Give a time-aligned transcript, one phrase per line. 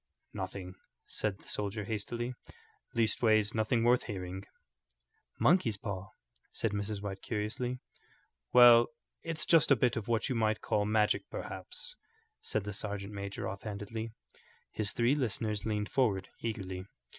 [0.33, 0.73] "Nothing,"
[1.05, 2.33] said the soldier, hastily.
[2.95, 4.43] "Leastways nothing worth hearing."
[5.39, 6.07] "Monkey's paw?"
[6.51, 7.03] said Mrs.
[7.03, 7.77] White, curiously.
[8.51, 8.87] "Well,
[9.21, 11.95] it's just a bit of what you might call magic, perhaps,"
[12.41, 14.09] said the sergeant major, offhandedly.
[14.71, 16.85] His three listeners leaned forward eagerly.